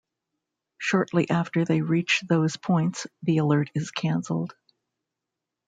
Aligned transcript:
Shortly 0.79 1.29
after 1.29 1.63
they 1.63 1.81
reach 1.81 2.21
those 2.27 2.57
points, 2.57 3.05
the 3.21 3.37
alert 3.37 3.69
is 3.75 3.91
canceled. 3.91 4.55